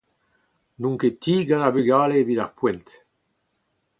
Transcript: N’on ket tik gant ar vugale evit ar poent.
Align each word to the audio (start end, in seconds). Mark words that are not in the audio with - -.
N’on 0.79 0.95
ket 1.01 1.15
tik 1.23 1.45
gant 1.47 1.65
ar 1.67 1.73
vugale 1.75 2.15
evit 2.21 2.41
ar 2.43 2.53
poent. 2.57 2.87